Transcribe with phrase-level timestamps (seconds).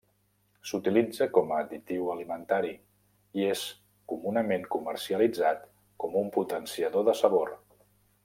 [0.67, 2.71] S'utilitza com a additiu alimentari
[3.41, 3.65] i és
[4.13, 5.69] comunament comercialitzat
[6.05, 7.55] com un potenciador de sabor.